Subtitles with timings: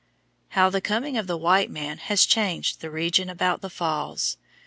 [0.57, 4.37] How the coming of the white man has changed the region about the falls!